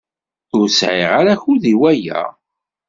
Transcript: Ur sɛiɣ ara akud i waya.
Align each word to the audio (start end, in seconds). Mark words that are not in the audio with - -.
Ur 0.57 0.67
sɛiɣ 0.79 1.11
ara 1.19 1.31
akud 1.37 1.63
i 1.73 1.75
waya. 1.81 2.21